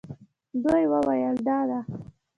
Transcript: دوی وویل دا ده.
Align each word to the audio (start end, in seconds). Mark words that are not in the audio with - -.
دوی 0.63 0.83
وویل 0.93 1.37
دا 1.47 1.59
ده. 1.69 1.79